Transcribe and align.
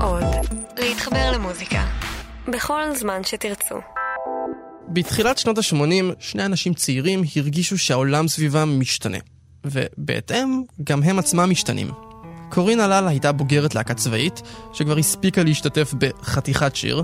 עוד. 0.00 0.24
להתחבר 0.78 1.30
למוזיקה. 1.32 1.86
בכל 2.48 2.82
זמן 2.94 3.24
שתרצו. 3.24 3.74
בתחילת 4.88 5.38
שנות 5.38 5.58
ה-80, 5.58 6.14
שני 6.18 6.44
אנשים 6.44 6.74
צעירים 6.74 7.22
הרגישו 7.36 7.78
שהעולם 7.78 8.28
סביבם 8.28 8.80
משתנה. 8.80 9.18
ובהתאם, 9.64 10.62
גם 10.84 11.02
הם 11.02 11.18
עצמם 11.18 11.50
משתנים. 11.50 11.90
קורין 12.50 12.80
הלל 12.80 13.08
הייתה 13.08 13.32
בוגרת 13.32 13.74
להקה 13.74 13.94
צבאית, 13.94 14.42
שכבר 14.72 14.98
הספיקה 14.98 15.42
להשתתף 15.42 15.94
בחתיכת 15.98 16.76
שיר. 16.76 17.02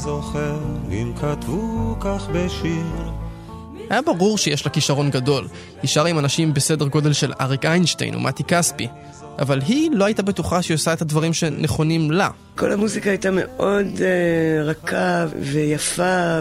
זוכר 0.00 0.58
אם 0.90 1.12
כתבו 1.20 1.96
כך 2.00 2.28
בשיר 2.32 3.19
היה 3.90 4.02
ברור 4.02 4.38
שיש 4.38 4.66
לה 4.66 4.72
כישרון 4.72 5.10
גדול. 5.10 5.48
היא 5.82 5.88
שרה 5.88 6.08
עם 6.08 6.18
אנשים 6.18 6.54
בסדר 6.54 6.86
גודל 6.86 7.12
של 7.12 7.32
אריק 7.40 7.64
איינשטיין 7.64 8.14
ומתי 8.14 8.44
כספי. 8.44 8.88
אבל 9.38 9.60
היא 9.66 9.90
לא 9.92 10.04
הייתה 10.04 10.22
בטוחה 10.22 10.62
שהיא 10.62 10.74
עושה 10.74 10.92
את 10.92 11.02
הדברים 11.02 11.32
שנכונים 11.32 12.10
לה. 12.10 12.28
כל 12.56 12.72
המוזיקה 12.72 13.10
הייתה 13.10 13.30
מאוד 13.30 13.86
uh, 13.96 14.00
רכה 14.64 15.26
ויפה 15.40 16.40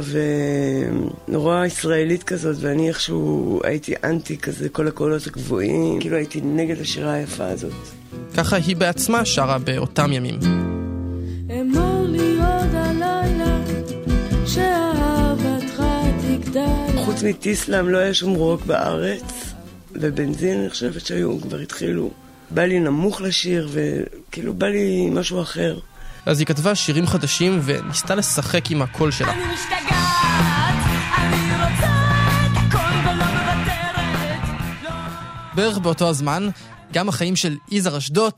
ונורא 1.28 1.66
ישראלית 1.66 2.24
כזאת, 2.24 2.56
ואני 2.60 2.88
איכשהו 2.88 3.60
הייתי 3.64 3.94
אנטי 4.04 4.38
כזה, 4.38 4.70
כל 4.70 4.88
הקולות 4.88 5.28
הגבוהים, 5.28 6.00
כאילו 6.00 6.18
הייתי 6.18 6.42
נגד 6.42 6.82
השירה 6.82 7.14
היפה 7.14 7.46
הזאת. 7.46 7.74
ככה 8.38 8.56
היא 8.56 8.76
בעצמה 8.76 9.26
שרה 9.26 9.58
באותם 9.58 10.14
ימים. 10.14 10.69
חוץ 17.10 17.24
מטיסלאם 17.24 17.90
לא 17.90 17.98
היה 17.98 18.14
שום 18.14 18.34
רוק 18.34 18.62
בארץ, 18.62 19.54
ובנזין 19.92 20.60
אני 20.60 20.70
חושבת 20.70 21.06
שהיו, 21.06 21.42
כבר 21.42 21.58
התחילו. 21.58 22.12
בא 22.50 22.62
לי 22.62 22.80
נמוך 22.80 23.22
לשיר, 23.22 23.70
וכאילו 23.72 24.54
בא 24.54 24.68
לי 24.68 25.10
משהו 25.12 25.42
אחר. 25.42 25.80
אז 26.26 26.40
היא 26.40 26.48
כתבה 26.48 26.76
שירים 26.76 27.08
חדשים 27.08 27.60
וניסתה 27.64 28.16
לשחק 28.16 28.72
עם 28.72 28.82
הקול 28.82 29.12
שלה. 29.12 29.32
אני 29.34 29.44
משתגעת, 29.54 30.76
אני 31.18 31.52
רוצה 31.52 31.92
את 32.46 32.58
הכל 32.58 33.10
ולא 33.10 33.26
מוותרת. 33.26 34.50
לא. 34.84 34.90
בערך 35.56 35.78
באותו 35.78 36.10
הזמן, 36.10 36.50
גם 36.94 37.10
החיים 37.10 37.36
של 37.36 37.58
יזהר 37.72 37.98
אשדוד 37.98 38.34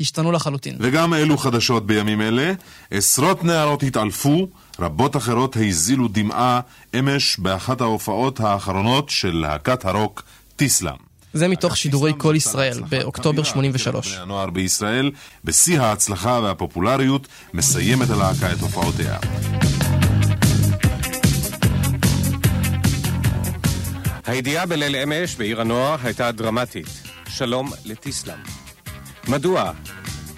השתנו 0.00 0.32
לחלוטין. 0.32 0.76
וגם 0.80 1.14
אלו 1.14 1.38
חדשות 1.38 1.86
בימים 1.86 2.20
אלה. 2.20 2.52
עשרות 2.90 3.44
נערות 3.44 3.82
התעלפו, 3.82 4.48
רבות 4.80 5.16
אחרות 5.16 5.56
הזילו 5.56 6.08
דמעה 6.08 6.60
אמש 6.98 7.38
באחת 7.38 7.80
ההופעות 7.80 8.40
האחרונות 8.40 9.10
של 9.10 9.36
להקת 9.36 9.84
הרוק 9.84 10.22
טיסלאם. 10.56 11.12
זה 11.34 11.48
מתוך 11.48 11.76
שידורי 11.76 12.12
כל 12.18 12.34
ישראל 12.36 12.82
באוקטובר 12.88 13.42
83. 13.42 14.12
הנוער 14.12 14.50
בישראל, 14.50 15.10
בשיא 15.44 15.80
ההצלחה 15.80 16.40
והפופולריות, 16.42 17.28
מסיימת 17.54 18.10
הלהקה 18.10 18.52
את 18.52 18.60
הופעותיה. 18.60 19.18
הידיעה 24.26 24.66
בליל 24.66 24.96
אמש 24.96 25.34
בעיר 25.34 25.60
הנוער 25.60 25.96
הייתה 26.02 26.32
דרמטית. 26.32 26.86
שלום 27.28 27.70
לטיסלאם. 27.84 28.61
מדוע? 29.28 29.72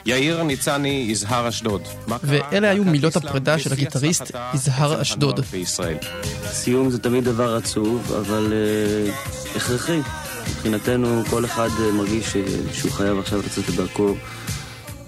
יאיר 0.06 0.42
ניצני, 0.42 1.06
יזהר 1.08 1.48
אשדוד. 1.48 1.82
ואלה 2.22 2.70
היו 2.70 2.84
מילות 2.84 3.16
הפרידה 3.16 3.58
של 3.58 3.72
הגיטריסט 3.72 4.30
יזהר 4.54 5.02
אשדוד. 5.02 5.40
סיום 6.46 6.90
זה 6.90 6.98
תמיד 6.98 7.24
דבר 7.24 7.56
עצוב, 7.56 8.12
אבל 8.20 8.52
uh, 8.52 9.56
הכרחי. 9.56 10.00
מבחינתנו 10.50 11.22
כל 11.30 11.44
אחד 11.44 11.68
uh, 11.68 11.92
מרגיש 11.92 12.36
שהוא 12.72 12.92
חייב 12.92 13.18
עכשיו 13.18 13.38
לצאת 13.38 13.68
לדרכו. 13.68 14.14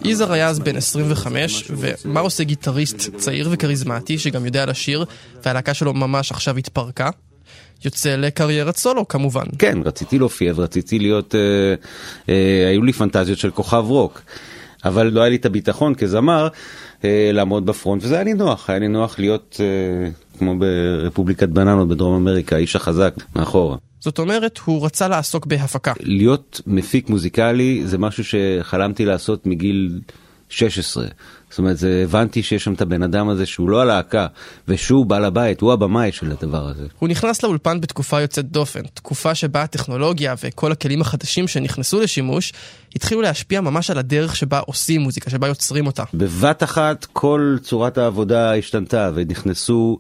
יזהר 0.05 0.33
היה 0.33 0.49
אז 0.49 0.59
בן 0.59 0.77
25, 0.77 1.71
ומה 2.05 2.21
עושה 2.21 2.45
גיטריסט 2.45 3.17
צעיר 3.17 3.49
וכריזמטי 3.53 4.19
שגם 4.19 4.45
יודע 4.45 4.67
לשיר, 4.67 5.05
והלהקה 5.45 5.75
שלו 5.75 5.95
ממש 5.95 6.33
עכשיו 6.33 6.57
התפרקה? 6.57 7.11
יוצא 7.85 8.17
לקריירת 8.17 8.77
סולו 8.77 9.09
כמובן. 9.09 9.45
כן, 9.59 9.79
רציתי 9.85 10.19
להופיע 10.19 10.53
ורציתי 10.57 10.99
להיות, 10.99 11.35
אה, 11.35 11.75
אה, 12.29 12.69
היו 12.69 12.83
לי 12.83 12.93
פנטזיות 12.93 13.39
של 13.39 13.51
כוכב 13.51 13.85
רוק. 13.89 14.23
אבל 14.85 15.07
לא 15.07 15.21
היה 15.21 15.31
לי 15.31 15.37
את 15.37 15.47
הביטחון 15.47 15.95
כזמר 15.95 16.49
אה, 17.05 17.31
לעמוד 17.33 17.67
בפרונט, 17.67 18.05
וזה 18.05 18.15
היה 18.15 18.25
לי 18.25 18.35
נוח, 18.35 18.71
היה 18.71 18.79
לי 18.79 18.89
נוח 18.89 19.19
להיות 19.19 19.61
אה, 19.61 20.11
כמו 20.39 20.55
ברפובליקת 20.59 21.49
בננות 21.49 21.89
בדרום 21.89 22.15
אמריקה, 22.15 22.57
האיש 22.57 22.77
החזק 22.77 23.15
מאחורה. 23.37 23.77
זאת 24.01 24.19
אומרת, 24.19 24.59
הוא 24.65 24.87
רצה 24.87 25.09
לעסוק 25.09 25.47
בהפקה. 25.47 25.93
להיות 26.01 26.61
מפיק 26.67 27.09
מוזיקלי 27.09 27.83
זה 27.85 27.99
משהו 27.99 28.25
שחלמתי 28.25 29.05
לעשות 29.05 29.47
מגיל 29.47 30.01
16. 30.49 31.07
זאת 31.51 31.59
אומרת, 31.59 31.79
זה, 31.79 32.01
הבנתי 32.05 32.43
שיש 32.43 32.65
שם 32.65 32.73
את 32.73 32.81
הבן 32.81 33.03
אדם 33.03 33.29
הזה 33.29 33.47
שהוא 33.47 33.69
לא 33.69 33.81
הלהקה, 33.81 34.27
ושהוא 34.69 35.07
בעל 35.07 35.25
הבית, 35.25 35.61
הוא 35.61 35.73
הבמאי 35.73 36.13
של 36.13 36.33
הדבר 36.33 36.69
הזה. 36.69 36.87
הוא 36.99 37.09
נכנס 37.09 37.43
לאולפן 37.43 37.81
בתקופה 37.81 38.21
יוצאת 38.21 38.51
דופן, 38.51 38.81
תקופה 38.95 39.35
שבה 39.35 39.63
הטכנולוגיה 39.63 40.35
וכל 40.45 40.73
הכלים 40.73 41.01
החדשים 41.01 41.49
שנכנסו 41.49 42.01
לשימוש, 42.01 42.53
התחילו 42.97 43.23
להשפיע 43.23 43.61
ממש 43.61 43.91
על 43.91 43.99
הדרך 43.99 44.37
שבה 44.37 44.59
עושים 44.59 45.01
מוזיקה, 45.01 45.31
שבה 45.31 45.49
יוצרים 45.49 45.87
אותה. 45.87 46.05
בבת 46.15 46.63
אחת 46.63 47.07
כל 47.13 47.57
צורת 47.63 47.99
העבודה 47.99 48.55
השתנתה, 48.55 49.11
ונכנסו... 49.15 49.99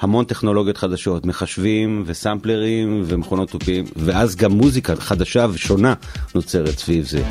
המון 0.00 0.24
טכנולוגיות 0.24 0.76
חדשות, 0.76 1.26
מחשבים 1.26 2.02
וסמפלרים 2.06 3.02
ומכונות 3.06 3.50
תופים, 3.50 3.84
ואז 3.96 4.36
גם 4.36 4.52
מוזיקה 4.52 4.96
חדשה 4.96 5.46
ושונה 5.52 5.94
נוצרת 6.34 6.78
סביב 6.78 7.06
זה. 7.06 7.22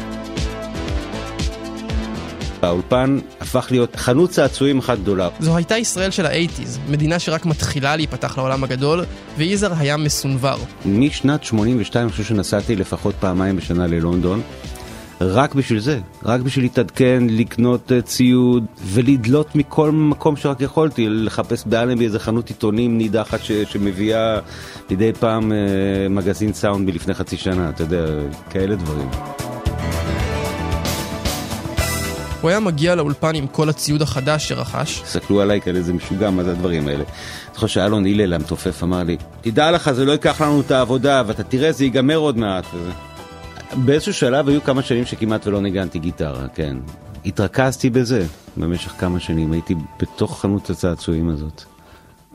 האולפן 2.62 3.20
הפך 3.42 3.68
להיות 3.72 3.96
חנות 3.96 4.30
צעצועים 4.30 4.80
אחת 4.80 4.98
גדולה. 5.00 5.30
זו 5.40 5.56
הייתה 5.56 5.78
ישראל 5.78 6.12
של 6.12 6.26
האייטיז, 6.26 6.80
מדינה 6.90 7.20
שרק 7.20 7.46
מתחילה 7.46 7.96
להיפתח 7.96 8.38
לעולם 8.38 8.64
הגדול, 8.64 9.06
ויזהר 9.38 9.74
היה 9.78 9.98
מסונבר. 9.98 10.58
משנת 10.86 11.44
82 11.44 12.04
אני 12.06 12.12
חושב 12.12 12.24
שנסעתי 12.24 12.76
לפחות 12.76 13.16
פעמיים 13.20 13.56
בשנה 13.56 13.88
ללונדון. 13.88 14.42
רק 15.22 15.56
בשביל 15.56 15.80
זה, 15.80 16.00
רק 16.26 16.42
בשביל 16.42 16.66
להתעדכן, 16.66 17.24
לקנות 17.30 17.92
uh, 17.92 18.02
ציוד 18.02 18.66
ולדלות 18.86 19.56
מכל 19.56 19.92
מקום 19.92 20.36
שרק 20.36 20.62
יכולתי, 20.62 21.10
לחפש 21.10 21.64
באלנבי 21.66 22.06
איזה 22.06 22.20
חנות 22.20 22.50
עיתונים 22.50 22.98
נידחת 22.98 23.44
ש, 23.44 23.52
שמביאה 23.52 24.40
מדי 24.92 25.14
פעם 25.20 25.52
uh, 25.52 25.56
מגזין 26.10 26.54
סאונד 26.54 26.90
מלפני 26.90 27.14
חצי 27.14 27.38
שנה, 27.38 27.70
אתה 27.70 27.84
יודע, 27.84 28.06
כאלה 28.50 28.76
דברים. 28.76 29.10
הוא 32.46 32.50
היה 32.50 32.60
מגיע 32.60 32.96
לאולפן 32.96 33.36
עם 33.36 33.48
כל 33.48 33.70
הציוד 33.70 34.02
החדש 34.02 34.50
שרכש. 34.50 35.02
הסתכלו 35.02 35.42
עליי 35.42 35.62
כאלה 35.62 35.78
איזה 35.78 35.94
משוגע, 35.94 36.30
מה 36.30 36.44
זה 36.44 36.52
הדברים 36.52 36.88
האלה. 36.88 37.04
אני 37.50 37.56
חושב 37.56 37.68
שאלון 37.68 38.06
הלל 38.06 38.34
המתופף 38.34 38.84
אמר 38.84 39.04
לי, 39.04 39.18
תדע 39.42 39.72
לך, 39.72 39.92
זה 39.92 40.06
לא 40.06 40.12
ייקח 40.12 40.42
לנו 40.42 40.62
את 40.62 40.72
העבודה, 40.72 41.24
ואתה 41.28 41.44
תראה, 41.44 41.72
זה 41.72 41.84
ייגמר 41.84 42.16
עוד 42.16 42.38
מעט. 42.38 42.66
באיזשהו 43.74 44.14
שלב 44.14 44.48
היו 44.48 44.64
כמה 44.64 44.82
שנים 44.82 45.06
שכמעט 45.06 45.48
ולא 45.48 45.62
ניגנתי 45.62 46.00
גיטרה, 46.00 46.48
כן. 46.48 46.78
התרכזתי 47.26 47.90
בזה 47.90 48.26
במשך 48.58 48.92
כמה 48.92 49.20
שנים, 49.20 49.52
הייתי 49.52 49.76
בתוך 50.00 50.42
חנות 50.42 50.70
הצעצועים 50.70 51.30
הזאת, 51.30 51.64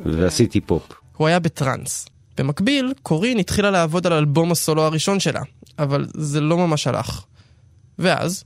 ועשיתי 0.07 0.61
פופ. 0.61 0.83
הוא 1.17 1.29
היה 1.29 1.39
בטראנס. 1.39 2.07
במקביל, 2.39 2.93
קורין 3.03 3.39
התחילה 3.39 3.71
לעבוד 3.71 4.07
על 4.07 4.13
אלבום 4.13 4.53
הסולו 4.53 4.83
הראשון 4.83 5.21
שלה, 5.21 5.41
אבל 5.79 6.07
זה 6.15 6.41
לא 6.41 6.59
ממש 6.59 6.87
הלך. 6.87 7.25
ואז, 7.99 8.45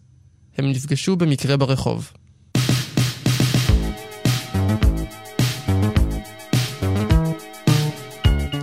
הם 0.59 0.71
נפגשו 0.71 1.17
במקרה 1.17 1.57
ברחוב. 1.57 2.11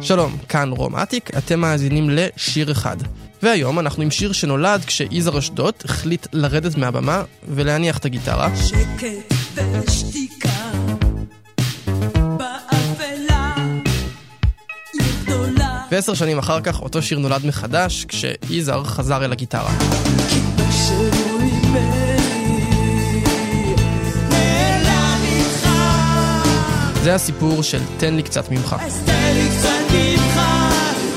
שלום, 0.02 0.38
כאן 0.50 0.72
רום 0.72 0.96
אטיק, 0.96 1.30
אתם 1.38 1.60
מאזינים 1.60 2.10
לשיר 2.10 2.72
אחד. 2.72 2.98
והיום 3.44 3.80
אנחנו 3.80 4.04
עם 4.04 4.12
שיר 4.12 4.32
שנולד 4.32 4.86
כשיזהר 4.86 5.40
אשדוד 5.40 5.74
החליט 5.86 6.28
לרדת 6.34 6.78
מהבמה 6.78 7.24
ולהניח 7.48 7.98
את 7.98 8.06
הגיטרה. 8.06 8.56
שקט 8.56 9.34
ושתיקה 9.56 10.50
ועשר 15.92 16.14
שנים 16.14 16.38
אחר 16.38 16.62
כך 16.62 16.82
אותו 16.82 17.02
שיר 17.02 17.20
נולד 17.20 17.46
מחדש 17.46 18.06
כשיזהר 18.06 18.84
חזר 18.84 19.26
אל 19.26 19.32
הגיטרה. 19.32 19.72
זה 27.04 27.16
הסיפור 27.16 27.64
של 27.64 27.80
תן 27.98 28.16
לי 28.16 28.24
קצת 28.24 28.52
ממך. 28.52 28.76
אז 28.80 29.04
תן 29.06 29.34
לי 29.34 29.50
קצת 29.58 29.94
ממך, 29.94 30.42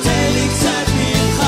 תן 0.03 0.31
לי 0.35 0.49
קצת 0.49 0.93
ממך, 0.97 1.45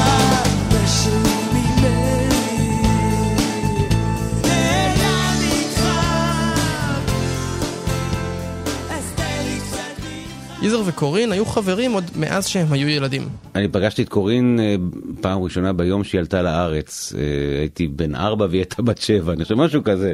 יזהר 10.62 10.82
וקורין 10.86 11.32
היו 11.32 11.46
חברים 11.46 11.92
עוד 11.92 12.04
מאז 12.16 12.46
שהם 12.46 12.72
היו 12.72 12.88
ילדים. 12.88 13.28
אני 13.54 13.68
פגשתי 13.68 14.02
את 14.02 14.08
קורין 14.08 14.60
אה, 14.60 14.74
פעם 15.20 15.42
ראשונה 15.42 15.72
ביום 15.72 16.04
שהיא 16.04 16.18
עלתה 16.18 16.42
לארץ. 16.42 17.12
אה, 17.18 17.60
הייתי 17.60 17.88
בן 17.88 18.14
ארבע 18.14 18.46
והיא 18.50 18.58
הייתה 18.58 18.82
בת 18.82 18.98
שבע, 18.98 19.32
אני 19.32 19.42
חושב 19.42 19.54
משהו 19.54 19.84
כזה. 19.84 20.12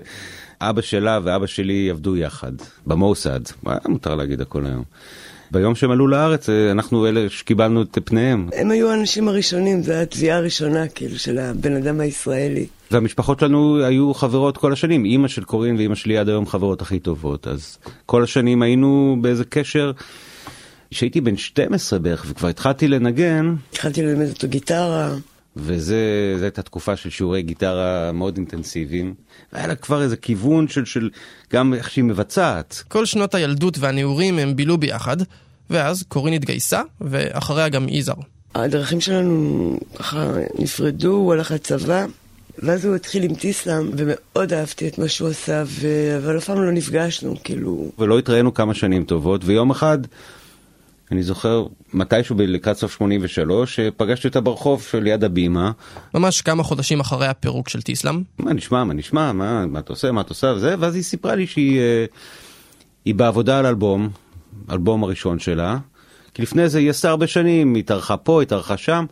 אבא 0.71 0.81
שלה 0.81 1.21
ואבא 1.23 1.47
שלי 1.47 1.91
עבדו 1.91 2.17
יחד, 2.17 2.53
במוסד, 2.87 3.41
מה 3.63 3.77
מותר 3.89 4.15
להגיד 4.15 4.41
הכל 4.41 4.67
היום. 4.67 4.85
ביום 5.51 5.75
שהם 5.75 5.91
עלו 5.91 6.09
לארץ, 6.09 6.49
אה, 6.49 6.71
אנחנו 6.71 7.07
אלה 7.07 7.29
שקיבלנו 7.29 7.83
את 7.83 7.99
פניהם. 8.05 8.49
הם 8.53 8.71
היו 8.71 8.91
האנשים 8.91 9.29
הראשונים, 9.29 9.83
זו 9.83 9.93
התביעה 9.93 10.37
הראשונה, 10.39 10.89
כאילו, 10.89 11.19
של 11.19 11.39
הבן 11.39 11.77
אדם 11.77 12.01
הישראלי. 12.01 12.67
והמשפחות 12.91 13.41
שלנו 13.41 13.85
היו 13.85 14.15
חברות 14.15 14.57
כל 14.57 14.73
השנים, 14.73 15.05
אימא 15.05 15.29
של 15.29 15.45
קורין 15.45 15.77
ואימא 15.77 15.95
שלי 15.95 16.19
עד 16.19 16.29
היום 16.29 16.47
חברות 16.47 16.83
הכי 16.83 16.99
טובות, 16.99 17.49
אז 17.49 17.79
כל 18.07 18.23
השנים 18.23 18.63
היינו 18.63 19.17
באיזה 19.21 19.45
קשר. 19.45 19.93
כשהייתי 20.91 21.21
בן 21.21 21.37
12 21.37 21.99
בערך 21.99 22.27
וכבר 22.29 22.49
התחלתי 22.49 22.89
לנגן, 22.89 23.55
התחלתי 23.73 24.03
ללמד 24.03 24.29
אותו 24.29 24.49
גיטרה. 24.49 25.15
וזה 25.57 26.35
זו 26.39 26.45
הייתה 26.45 26.63
תקופה 26.63 26.97
של 26.97 27.11
שיעורי 27.11 27.43
גיטרה 27.43 28.13
מאוד 28.13 28.37
אינטנסיביים, 28.37 29.15
והיה 29.53 29.67
לה 29.67 29.75
כבר 29.75 30.03
איזה 30.03 30.17
כיוון 30.17 30.69
של, 30.69 30.85
של 30.85 31.11
גם 31.53 31.75
איך 31.75 31.91
שהיא 31.91 32.05
מבצעת. 32.05 32.83
כל 32.89 33.07
שנות 33.07 33.35
הילדות 33.35 33.79
והנעורים 33.79 34.39
הם 34.39 34.57
בילו 34.57 34.79
ביחד, 34.79 35.17
ואז 35.71 36.05
קורין 36.09 36.35
התגייסה, 36.35 36.83
ואחריה 37.01 37.69
גם 37.69 37.89
יזהר. 37.89 38.17
הדרכים 38.55 39.01
שלנו 39.01 39.79
ככה 39.97 40.33
נפרדו, 40.59 41.13
הוא 41.13 41.33
הלך 41.33 41.51
לצבא, 41.51 42.07
ואז 42.59 42.85
הוא 42.85 42.95
התחיל 42.97 43.23
עם 43.23 43.35
טיסלאם, 43.35 43.91
ומאוד 43.97 44.53
אהבתי 44.53 44.89
את 44.89 44.99
מה 44.99 45.09
שהוא 45.09 45.29
עשה, 45.29 45.63
ו... 45.67 45.89
אבל 46.17 46.39
אף 46.39 46.45
פעם 46.45 46.63
לא 46.63 46.73
נפגשנו, 46.73 47.35
כאילו... 47.45 47.93
ולא 47.99 48.19
התראינו 48.19 48.55
כמה 48.55 48.75
שנים 48.75 49.05
טובות, 49.05 49.41
ויום 49.45 49.71
אחד, 49.71 49.99
אני 51.13 51.23
זוכר 51.23 51.67
מתישהו 51.95 52.37
לקראת 52.39 52.77
סוף 52.77 52.93
83, 52.93 53.81
פגשתי 53.97 54.29
אותה 54.29 54.41
ברחוב 54.41 54.87
ליד 55.01 55.25
הבימה. 55.25 55.71
ממש 56.15 56.43
כמה 56.43 56.63
חודשים 56.63 57.01
אחרי 57.01 57.27
הפירוק 57.27 57.69
של 57.69 57.83
טיסלאם. 57.83 58.23
מה 58.39 58.53
נשמע, 58.53 58.85
מה 58.85 58.95
נשמע, 58.95 59.33
מה, 59.33 59.67
מה 59.67 59.79
אתה 59.79 59.93
עושה, 59.93 60.13
מה 60.13 60.21
אתה 60.21 60.31
עושה, 60.31 60.47
וזה, 60.57 60.75
ואז 60.79 60.95
היא 60.95 61.03
סיפרה 61.03 61.35
לי 61.35 61.47
שהיא 61.47 61.81
אה, 61.81 62.05
היא 63.05 63.15
בעבודה 63.15 63.59
על 63.59 63.67
אלבום, 63.67 64.09
אלבום 64.71 65.05
הראשון 65.05 65.39
שלה, 65.39 65.79
כי 66.35 66.43
לפני 66.43 66.69
זה 66.69 66.79
היא 66.79 66.91
עשתה 66.91 67.11
הרבה 67.11 67.27
שנים, 67.27 67.75
היא 67.75 67.83
התארחה 67.83 68.17
פה, 68.17 68.41
היא 68.41 68.47
התארחה 68.47 68.77
שם. 68.77 69.05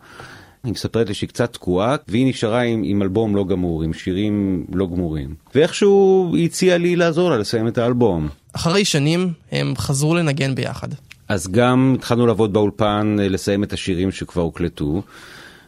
היא 0.63 0.71
מספרת 0.71 1.07
לי 1.07 1.13
שהיא 1.13 1.29
קצת 1.29 1.53
תקועה, 1.53 1.95
והיא 2.07 2.29
נשארה 2.29 2.61
עם, 2.61 2.81
עם 2.85 3.01
אלבום 3.01 3.35
לא 3.35 3.45
גמור, 3.45 3.83
עם 3.83 3.93
שירים 3.93 4.65
לא 4.73 4.87
גמורים. 4.87 5.35
ואיכשהו 5.55 6.31
היא 6.35 6.45
הציעה 6.45 6.77
לי 6.77 6.95
לעזור 6.95 7.29
לה 7.29 7.37
לסיים 7.37 7.67
את 7.67 7.77
האלבום. 7.77 8.29
אחרי 8.53 8.85
שנים 8.85 9.33
הם 9.51 9.73
חזרו 9.77 10.15
לנגן 10.15 10.55
ביחד. 10.55 10.87
אז 11.31 11.47
גם 11.51 11.95
התחלנו 11.97 12.27
לעבוד 12.27 12.53
באולפן, 12.53 13.17
אה, 13.19 13.29
לסיים 13.29 13.63
את 13.63 13.73
השירים 13.73 14.11
שכבר 14.11 14.41
הוקלטו. 14.41 15.01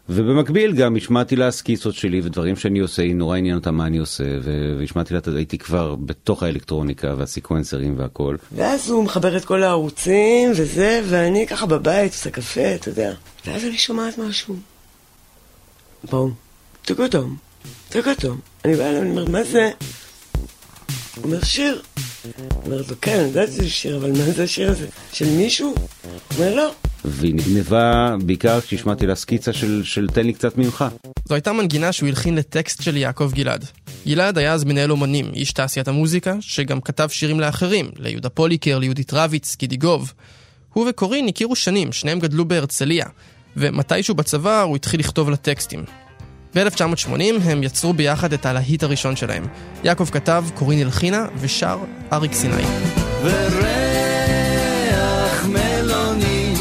ובמקביל 0.09 0.75
גם 0.75 0.95
השמעתי 0.95 1.35
לה 1.35 1.51
סקיצות 1.51 1.95
שלי 1.95 2.21
ודברים 2.23 2.55
שאני 2.55 2.79
עושה, 2.79 3.01
היא 3.01 3.15
נורא 3.15 3.37
עניין 3.37 3.55
אותה 3.55 3.71
מה 3.71 3.85
אני 3.85 3.97
עושה, 3.97 4.23
והשמעתי 4.79 5.13
לה, 5.13 5.19
הייתי 5.35 5.57
כבר 5.57 5.95
בתוך 5.95 6.43
האלקטרוניקה 6.43 7.13
והסיקוונסרים 7.17 7.95
והכל. 7.97 8.35
ואז 8.55 8.89
הוא 8.89 9.03
מחבר 9.03 9.37
את 9.37 9.45
כל 9.45 9.63
הערוצים 9.63 10.51
וזה, 10.51 11.01
ואני 11.09 11.47
ככה 11.47 11.65
בבית 11.65 12.11
עושה 12.11 12.29
קפה, 12.29 12.75
אתה 12.75 12.89
יודע. 12.89 13.13
ואז 13.45 13.63
אני 13.63 13.77
שומעת 13.77 14.17
משהו. 14.17 14.55
בואו, 16.11 16.29
תגודם, 16.81 17.35
תגודם. 17.89 18.35
אני 18.65 18.75
באה 18.75 18.89
אליו, 18.89 19.01
אני 19.01 19.09
אומרת, 19.09 19.29
מה 19.29 19.43
זה? 19.43 19.71
הוא 21.15 21.23
אומר, 21.23 21.43
שיר. 21.43 21.81
אומרת 22.65 22.89
לו, 22.89 22.95
כן, 23.01 23.19
אני 23.19 23.27
יודעת 23.27 23.47
שזה 23.47 23.69
שיר, 23.69 23.97
אבל 23.97 24.11
מה 24.11 24.31
זה 24.31 24.43
השיר 24.43 24.71
הזה? 24.71 24.87
של 25.13 25.29
מישהו? 25.29 25.67
הוא 25.67 26.11
אומר, 26.37 26.55
לא. 26.55 26.71
והיא 27.05 27.35
נגנבה 27.35 28.15
בעיקר 28.25 28.61
כשהשמעתי 28.61 29.07
לה 29.07 29.15
סקיצה 29.15 29.53
של, 29.53 29.81
של 29.83 30.07
תן 30.07 30.25
לי 30.25 30.33
קצת 30.33 30.57
ממך. 30.57 30.85
זו 31.25 31.35
הייתה 31.35 31.53
מנגינה 31.53 31.91
שהוא 31.91 32.09
הלחין 32.09 32.35
לטקסט 32.35 32.81
של 32.81 32.97
יעקב 32.97 33.31
גלעד. 33.33 33.65
גלעד 34.07 34.37
היה 34.37 34.53
אז 34.53 34.63
מנהל 34.63 34.91
אומנים, 34.91 35.31
איש 35.33 35.53
תעשיית 35.53 35.87
המוזיקה, 35.87 36.35
שגם 36.39 36.81
כתב 36.81 37.07
שירים 37.11 37.39
לאחרים, 37.39 37.89
ליהודה 37.97 38.29
פוליקר, 38.29 38.79
ליהודית 38.79 39.13
רביץ, 39.13 39.55
גידיגוב. 39.59 40.13
הוא 40.73 40.89
וקורין 40.89 41.27
הכירו 41.27 41.55
שנים, 41.55 41.91
שניהם 41.91 42.19
גדלו 42.19 42.45
בהרצליה, 42.45 43.05
ומתישהו 43.57 44.15
בצבא 44.15 44.61
הוא 44.61 44.75
התחיל 44.75 44.99
לכתוב 44.99 45.29
לה 45.29 45.35
טקסטים. 45.35 45.83
ב-1980 46.55 47.41
הם 47.43 47.63
יצרו 47.63 47.93
ביחד 47.93 48.33
את 48.33 48.45
הלהיט 48.45 48.83
הראשון 48.83 49.15
שלהם. 49.15 49.43
יעקב 49.83 50.09
כתב, 50.11 50.45
קורין 50.53 50.79
הלחינה, 50.79 51.25
ושר 51.37 51.77
אריק 52.13 52.33
סיני. 52.33 52.63
וריח 53.23 55.45
מלוני 55.45 56.53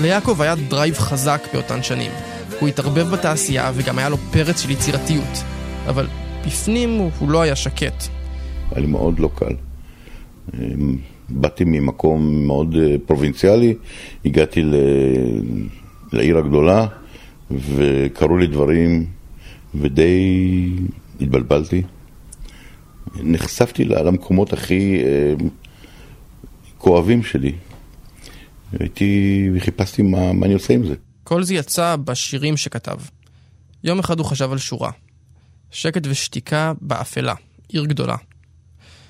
ליעקב 0.00 0.42
היה 0.42 0.54
drive 0.54 0.98
חזק 0.98 1.40
באותן 1.52 1.82
שנים. 1.82 2.10
הוא 2.60 2.68
התערבב 2.68 3.06
בתעשייה 3.06 3.72
וגם 3.74 3.98
היה 3.98 4.08
לו 4.08 4.16
פרץ 4.16 4.60
של 4.60 4.70
יצירתיות. 4.70 5.42
אבל 5.88 6.06
בפנים 6.46 6.98
הוא, 6.98 7.10
הוא 7.18 7.30
לא 7.30 7.42
היה 7.42 7.56
שקט. 7.56 8.04
היה 8.70 8.80
לי 8.80 8.86
מאוד 8.86 9.18
לא 9.18 9.30
קל. 9.34 9.54
אמ, 10.54 10.96
באתי 11.28 11.64
ממקום 11.66 12.46
מאוד 12.46 12.76
אה, 12.80 12.96
פרובינציאלי, 13.06 13.74
הגעתי 14.24 14.62
ל... 14.62 14.74
לעיר 16.12 16.38
הגדולה, 16.38 16.86
וקרו 17.50 18.38
לי 18.38 18.46
דברים, 18.46 19.06
ודי 19.74 20.76
התבלבלתי. 21.20 21.82
נחשפתי 23.14 23.84
למקומות 23.84 24.52
הכי 24.52 25.02
אה, 25.04 25.34
כואבים 26.78 27.22
שלי. 27.22 27.52
הייתי 28.78 29.48
וחיפשתי 29.54 30.02
מה, 30.02 30.32
מה 30.32 30.46
אני 30.46 30.54
עושה 30.54 30.74
עם 30.74 30.86
זה. 30.86 30.94
כל 31.24 31.42
זה 31.42 31.54
יצא 31.54 31.96
בשירים 31.96 32.56
שכתב. 32.56 32.96
יום 33.84 33.98
אחד 33.98 34.18
הוא 34.18 34.26
חשב 34.26 34.52
על 34.52 34.58
שורה. 34.58 34.90
שקט 35.70 36.02
ושתיקה 36.06 36.72
באפלה, 36.80 37.34
עיר 37.68 37.84
גדולה. 37.84 38.16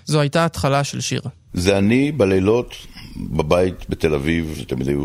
זו 0.04 0.20
הייתה 0.20 0.44
התחלה 0.44 0.84
של 0.84 1.00
שיר. 1.00 1.22
זה 1.54 1.78
אני 1.78 2.12
בלילות 2.12 2.74
בבית 3.16 3.88
בתל 3.88 4.14
אביב, 4.14 4.54
שתמיד 4.58 4.88
היו 4.88 5.04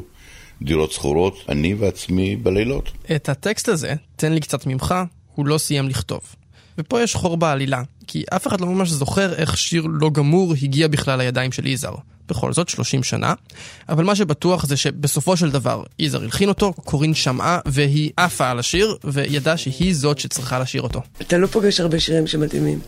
דירות 0.61 0.91
שכורות, 0.91 1.37
אני 1.49 1.73
ועצמי 1.73 2.35
בלילות. 2.35 2.91
את 3.15 3.29
הטקסט 3.29 3.69
הזה, 3.69 3.93
תן 4.15 4.33
לי 4.33 4.39
קצת 4.39 4.65
ממך, 4.65 4.95
הוא 5.35 5.45
לא 5.45 5.57
סיים 5.57 5.89
לכתוב. 5.89 6.21
ופה 6.77 7.01
יש 7.01 7.15
חור 7.15 7.37
בעלילה, 7.37 7.81
כי 8.07 8.23
אף 8.35 8.47
אחד 8.47 8.61
לא 8.61 8.67
ממש 8.67 8.89
זוכר 8.89 9.33
איך 9.33 9.57
שיר 9.57 9.85
לא 9.89 10.09
גמור 10.09 10.53
הגיע 10.61 10.87
בכלל 10.87 11.17
לידיים 11.17 11.51
של 11.51 11.67
יזהר. 11.67 11.95
בכל 12.29 12.53
זאת, 12.53 12.69
30 12.69 13.03
שנה. 13.03 13.33
אבל 13.89 14.03
מה 14.03 14.15
שבטוח 14.15 14.65
זה 14.65 14.77
שבסופו 14.77 15.37
של 15.37 15.51
דבר, 15.51 15.83
יזהר 15.99 16.23
הלחין 16.23 16.49
אותו, 16.49 16.73
קורין 16.73 17.13
שמעה, 17.13 17.59
והיא 17.65 18.11
עפה 18.17 18.49
על 18.49 18.59
השיר, 18.59 18.97
וידעה 19.03 19.57
שהיא 19.57 19.95
זאת 19.95 20.19
שצריכה 20.19 20.59
לשיר 20.59 20.81
אותו. 20.81 21.01
אתה 21.21 21.37
לא 21.37 21.47
פוגש 21.47 21.79
הרבה 21.79 21.99
שירים 21.99 22.27
שמתאימים. 22.27 22.79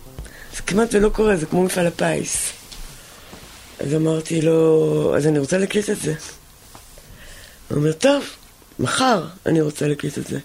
זה 0.56 0.62
כמעט 0.62 0.94
ולא 0.94 1.10
קורה, 1.10 1.36
זה 1.36 1.46
כמו 1.46 1.64
מפעל 1.64 1.88
הפיס. 1.88 2.52
אז 3.80 3.94
אמרתי 3.94 4.42
לו, 4.42 5.14
אז 5.18 5.28
אני 5.28 5.40
רוצה 5.40 5.58
להקליט 5.58 5.90
את 5.90 6.02
זה. 6.02 6.14
הוא 7.70 7.78
אומר, 7.78 7.92
טוב, 7.92 8.24
מחר 8.80 9.26
אני 9.46 9.62
רוצה 9.62 9.88
להקליט 9.88 10.18
את 10.18 10.28
זה. 10.28 10.40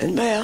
אין 0.00 0.16
בעיה. 0.16 0.42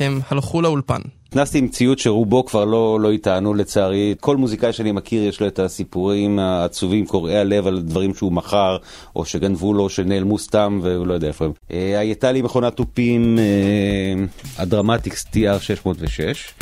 הם 0.00 0.20
הלכו 0.30 0.62
לאולפן. 0.62 1.00
נכנסתי 1.32 1.58
עם 1.58 1.68
ציוד 1.68 1.98
שרובו 1.98 2.44
כבר 2.44 2.64
לא, 2.64 2.98
לא 3.00 3.10
איתנו 3.10 3.54
לצערי. 3.54 4.14
כל 4.20 4.36
מוזיקאי 4.36 4.72
שאני 4.72 4.92
מכיר 4.92 5.22
יש 5.22 5.40
לו 5.40 5.46
את 5.46 5.58
הסיפורים 5.58 6.38
העצובים, 6.38 7.06
קורעי 7.06 7.38
הלב 7.38 7.66
על 7.66 7.82
דברים 7.82 8.14
שהוא 8.14 8.32
מכר, 8.32 8.76
או 9.16 9.24
שגנבו 9.24 9.74
לו, 9.74 9.88
שנעלמו 9.88 10.38
סתם, 10.38 10.80
והוא 10.82 11.06
לא 11.06 11.14
יודע 11.14 11.28
איפה 11.28 11.44
הם. 11.44 11.52
אה, 11.70 11.98
הייתה 11.98 12.32
לי 12.32 12.42
מכונת 12.42 12.76
תופים, 12.76 13.38
אה, 13.38 14.24
הדרמטיקס 14.58 15.24
TR 15.24 15.60
606. 15.60 16.54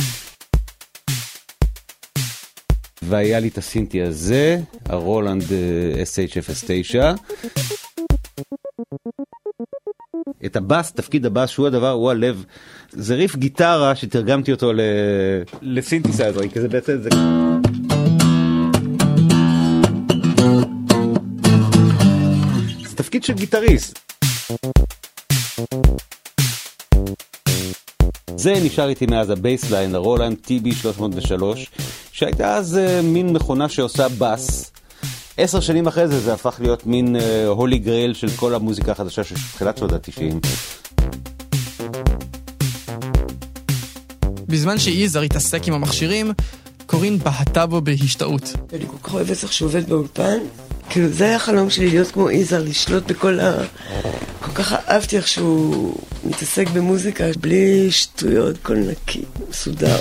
והיה 3.01 3.39
לי 3.39 3.47
את 3.47 3.57
הסינטי 3.57 4.01
הזה, 4.01 4.59
הרולנד 4.85 5.43
אה, 5.51 6.03
SH09. 6.03 7.17
את 10.49 10.55
הבאס, 10.55 10.91
תפקיד 10.91 11.25
הבאס 11.25 11.49
שהוא 11.49 11.67
הדבר, 11.67 11.91
הוא 11.91 12.11
הלב. 12.11 12.45
זה 12.91 13.15
ריף 13.15 13.35
גיטרה 13.35 13.95
שתרגמתי 13.95 14.51
אותו 14.51 14.71
לסינתסייזר, 15.61 16.47
כזה 16.47 16.67
בעצם 16.67 16.97
זה... 17.01 17.09
זה 22.89 22.95
תפקיד 22.95 23.23
של 23.23 23.33
גיטריסט. 23.33 23.99
זה 28.35 28.53
נשאר 28.63 28.89
איתי 28.89 29.05
מאז 29.05 29.29
ה 29.29 29.36
bassline, 29.36 29.95
הרולנד 29.95 30.37
TB 30.45 30.75
303, 30.75 31.69
שהייתה 32.11 32.55
אז 32.55 32.79
אה, 32.79 33.05
מין 33.05 33.33
מכונה 33.33 33.69
שעושה 33.69 34.07
בס. 34.17 34.68
עשר 35.41 35.59
שנים 35.59 35.87
אחרי 35.87 36.07
זה 36.07 36.19
זה 36.19 36.33
הפך 36.33 36.55
להיות 36.59 36.85
מין 36.85 37.15
holy 37.47 37.75
אה, 37.75 37.79
grail 37.79 38.13
של 38.13 38.27
כל 38.35 38.55
המוזיקה 38.55 38.91
החדשה 38.91 39.23
של 39.23 39.35
תחילת 39.53 39.77
שנות 39.77 39.91
ה-90. 39.93 40.47
בזמן 44.47 44.79
שיזהר 44.79 45.21
התעסק 45.21 45.67
עם 45.67 45.73
המכשירים, 45.73 46.31
קורין 46.85 47.17
בהתה 47.17 47.65
בו 47.65 47.81
בהשתאות. 47.81 48.53
אני 48.73 48.85
כל 48.87 48.97
כך 49.03 49.13
אוהבת 49.13 49.43
איך 49.43 49.53
שהוא 49.53 49.67
עובד 49.67 49.89
באולפן, 49.89 50.37
כאילו, 50.89 51.09
זה 51.09 51.25
היה 51.25 51.35
החלום 51.35 51.69
שלי, 51.69 51.89
להיות 51.89 52.11
כמו 52.11 52.31
יזהר, 52.31 52.63
לשלוט 52.63 53.03
בכל 53.11 53.39
ה... 53.39 53.53
כל 54.41 54.51
כך 54.51 54.73
אהבתי 54.73 55.17
איך 55.17 55.27
שהוא 55.27 55.95
מתעסק 56.23 56.69
במוזיקה, 56.69 57.23
בלי 57.41 57.91
שטויות, 57.91 58.57
קול 58.63 58.77
נקי, 58.77 59.21
מסודר. 59.49 59.97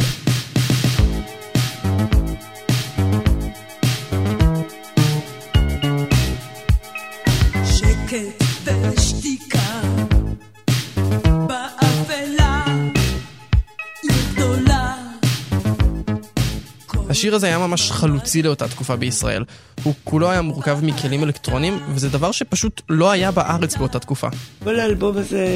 השיר 17.29 17.37
הזה 17.37 17.47
היה 17.47 17.59
ממש 17.59 17.91
חלוצי 17.91 18.43
לאותה 18.43 18.69
תקופה 18.69 18.97
בישראל. 18.97 19.45
הוא 19.83 19.95
כולו 20.05 20.31
היה 20.31 20.43
מורכב 20.43 20.79
מכלים 20.83 21.25
אלקטרונים, 21.25 21.79
וזה 21.95 22.09
דבר 22.09 22.33
שפשוט 22.33 22.83
לא 22.89 23.11
היה 23.11 23.31
בארץ 23.31 23.77
באותה 23.77 23.99
תקופה. 23.99 24.29
כל 24.65 24.81
האלבום 24.81 25.17
הזה 25.17 25.47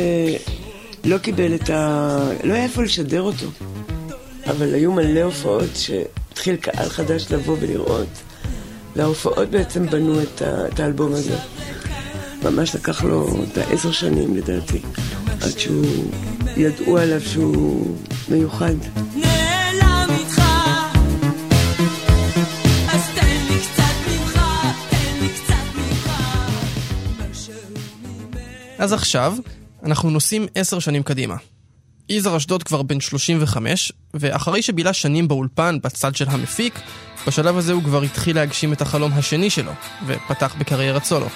לא 1.05 1.19
קיבל 1.19 1.55
את 1.55 1.71
ה... 1.71 2.19
לא 2.45 2.55
היה 2.55 2.65
איפה 2.65 2.83
לשדר 2.83 3.23
אותו. 3.23 3.47
אבל 4.47 4.75
היו 4.75 4.93
מלא 4.93 5.21
הופעות 5.21 5.71
שהתחיל 5.75 6.57
קהל 6.57 6.89
חדש 6.89 7.27
לבוא 7.31 7.57
ולראות. 7.61 8.23
וההופעות 8.97 9.49
בעצם 9.51 9.87
בנו 9.87 10.23
את, 10.23 10.43
ה... 10.43 10.69
את 10.69 10.81
האלבום 10.81 11.13
הזה. 11.13 11.37
ממש 12.45 12.75
לקח 12.75 13.05
לו 13.05 13.45
את 13.53 13.59
העשר 13.59 13.93
שנים 13.93 14.37
לדעתי, 14.37 14.81
עד 15.41 15.59
שהוא... 15.59 16.05
ידעו 16.57 16.99
עליו 16.99 17.21
שהוא 17.21 17.97
מיוחד. 18.29 18.75
אז 28.83 28.93
עכשיו, 28.93 29.35
אנחנו 29.85 30.11
נוסעים 30.11 30.47
עשר 30.55 30.79
שנים 30.79 31.03
קדימה. 31.03 31.37
יזהר 32.09 32.37
אשדוד 32.37 32.63
כבר 32.63 32.83
בן 32.83 33.01
35, 33.01 33.93
ואחרי 34.15 34.63
שבילה 34.63 34.93
שנים 34.93 35.29
באולפן 35.29 35.79
בצד 35.83 36.17
של 36.17 36.29
המפיק, 36.29 36.81
בשלב 37.27 37.57
הזה 37.57 37.73
הוא 37.73 37.83
כבר 37.83 38.03
התחיל 38.03 38.37
להגשים 38.37 38.73
את 38.73 38.81
החלום 38.81 39.13
השני 39.13 39.51
שלו, 39.51 39.73
ופתח 40.07 40.55
בקריירת 40.59 41.05
סולו. 41.05 41.27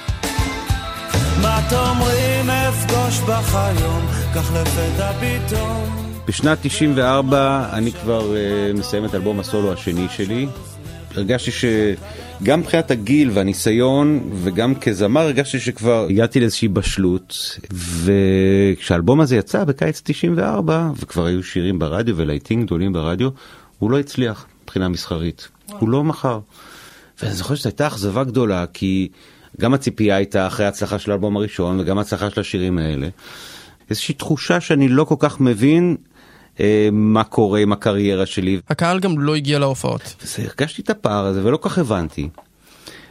מה 1.43 1.67
תאמרים 1.71 2.50
אפגוש 2.50 3.19
בך 3.19 3.55
היום, 3.55 4.07
כך 4.35 4.50
לפתע 4.55 5.12
פתאום. 5.12 6.07
בשנת 6.26 6.59
94 6.62 7.69
אני 7.73 7.93
כבר 7.93 8.21
uh, 8.21 8.79
מסיים 8.79 9.05
את 9.05 9.15
אלבום 9.15 9.41
הסולו 9.41 9.73
השני 9.73 10.07
שלי. 10.17 10.47
הרגשתי 11.17 11.51
ש... 11.51 11.65
גם 12.43 12.61
מבחינת 12.61 12.91
הגיל 12.91 13.31
והניסיון 13.35 14.31
וגם 14.35 14.75
כזמר 14.75 15.21
הרגשתי 15.21 15.61
שכבר 15.61 16.07
הגעתי 16.11 16.41
לאיזושהי 16.41 16.69
בשלות 16.69 17.59
וכשהאלבום 17.73 19.21
הזה 19.21 19.37
יצא 19.37 19.65
בקיץ 19.65 20.03
94 20.05 20.91
וכבר 20.97 21.27
היו 21.27 21.43
שירים 21.43 21.79
ברדיו 21.79 22.17
ולהיטים 22.17 22.63
גדולים 22.63 22.93
ברדיו 22.93 23.29
הוא 23.79 23.91
לא 23.91 23.99
הצליח 23.99 24.47
מבחינה 24.65 24.89
מסחרית 24.89 25.49
הוא 25.79 25.89
לא 25.89 26.05
מכר. 26.05 26.41
ואני 27.23 27.35
זוכר 27.35 27.55
שזו 27.55 27.69
הייתה 27.69 27.87
אכזבה 27.87 28.25
גדולה 28.25 28.65
כי 28.73 29.09
גם 29.61 29.75
הציפייה 29.75 30.17
הייתה 30.17 30.47
אחרי 30.47 30.67
ההצלחה 30.67 30.99
של 30.99 31.11
האלבום 31.11 31.37
הראשון 31.37 31.81
וגם 31.81 31.99
ההצלחה 31.99 32.31
של 32.31 32.41
השירים 32.41 32.79
האלה. 32.79 33.09
איזושהי 33.91 34.15
תחושה 34.15 34.61
שאני 34.61 34.89
לא 34.89 35.05
כל 35.05 35.15
כך 35.19 35.41
מבין 35.41 35.97
מה 36.93 37.25
קורה 37.25 37.61
עם 37.61 37.73
הקריירה 37.73 38.27
שלי. 38.27 38.61
הקהל 38.69 39.01
גם 39.01 39.19
לא 39.19 39.35
הגיע 39.35 39.59
להופעות. 39.59 40.15
וזה, 40.23 40.43
הרגשתי 40.43 40.83
את 40.83 40.91
הפער 40.91 41.27
הזה 41.27 41.45
ולא 41.45 41.59
כך 41.63 41.79
הבנתי. 41.79 42.29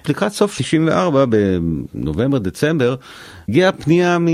לקראת 0.10 0.32
סוף 0.32 0.58
94 0.60 1.26
בנובמבר 1.26 2.38
דצמבר 2.38 2.96
הגיעה 3.50 3.72
פנייה 3.72 4.18
מ... 4.20 4.28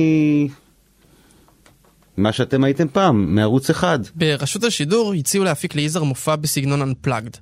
מה 2.18 2.32
שאתם 2.32 2.64
הייתם 2.64 2.88
פעם, 2.88 3.36
מערוץ 3.36 3.70
אחד. 3.70 4.00
ברשות 4.16 4.64
השידור 4.64 5.14
הציעו 5.14 5.44
להפיק 5.44 5.76
ליזהר 5.76 6.04
מופע 6.04 6.36
בסגנון 6.36 6.92
Unplugged. 6.92 7.38